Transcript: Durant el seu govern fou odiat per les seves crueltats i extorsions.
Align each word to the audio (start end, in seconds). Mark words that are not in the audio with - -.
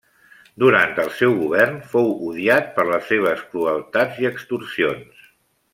Durant 0.61 0.95
el 1.03 1.11
seu 1.17 1.35
govern 1.41 1.77
fou 1.91 2.09
odiat 2.31 2.73
per 2.79 2.89
les 2.93 3.07
seves 3.13 3.47
crueltats 3.53 4.23
i 4.25 4.31
extorsions. 4.35 5.27